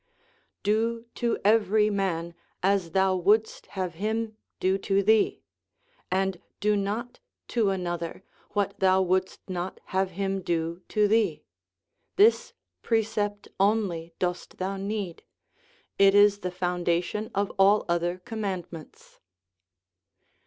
Do 0.63 1.05
to 1.13 1.37
every 1.45 1.91
man 1.91 2.33
as 2.63 2.93
thou 2.93 3.15
wouldst 3.15 3.67
have 3.77 3.93
him 3.93 4.35
do 4.59 4.79
to 4.79 5.03
thee; 5.03 5.43
and 6.09 6.41
do 6.59 6.75
not 6.75 7.19
to 7.49 7.69
another 7.69 8.23
what 8.53 8.79
thou 8.79 9.03
wouldst 9.03 9.47
not 9.47 9.79
have 9.93 10.09
him 10.17 10.41
do 10.41 10.81
to 10.89 11.07
thee. 11.07 11.43
This 12.15 12.53
precept 12.81 13.47
only 13.59 14.15
dost 14.17 14.57
thou 14.57 14.75
need; 14.75 15.21
it 15.99 16.15
is 16.15 16.39
the 16.39 16.49
foundation 16.49 17.29
of 17.35 17.51
all 17.59 17.85
other 17.87 18.17
commandments." 18.17 19.19